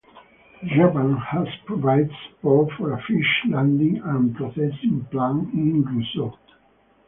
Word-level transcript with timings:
Japan 0.65 1.13
has 1.15 1.47
provided 1.67 2.09
support 2.09 2.71
for 2.75 2.93
a 2.93 3.01
fish 3.03 3.43
landing 3.49 4.01
and 4.03 4.35
processing 4.35 5.05
plant 5.11 5.53
in 5.53 5.83
Roseau. 5.85 6.35